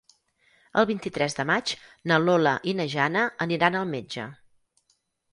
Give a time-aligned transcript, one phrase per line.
[0.81, 1.73] El vint-i-tres de maig
[2.11, 4.25] na Lola i na Jana aniran al metge.